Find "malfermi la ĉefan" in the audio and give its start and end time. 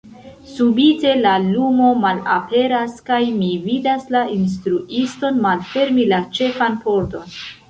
5.45-6.81